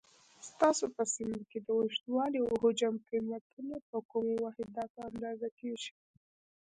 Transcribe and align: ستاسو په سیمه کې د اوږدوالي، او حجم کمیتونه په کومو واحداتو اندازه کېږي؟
ستاسو 0.49 0.85
په 0.95 1.03
سیمه 1.13 1.39
کې 1.49 1.59
د 1.61 1.67
اوږدوالي، 1.79 2.39
او 2.43 2.53
حجم 2.63 2.95
کمیتونه 3.09 3.75
په 3.89 3.97
کومو 4.11 4.33
واحداتو 4.45 4.99
اندازه 5.09 5.47
کېږي؟ 5.59 5.91